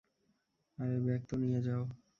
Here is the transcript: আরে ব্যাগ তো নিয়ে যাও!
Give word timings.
আরে 0.77 0.95
ব্যাগ 1.05 1.21
তো 1.29 1.35
নিয়ে 1.43 1.59
যাও! 1.67 1.83